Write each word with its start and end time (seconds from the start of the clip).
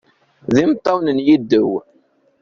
D 0.53 0.55
imeṭṭawen 0.63 1.07
n 1.15 1.19
yiddew. 1.25 1.71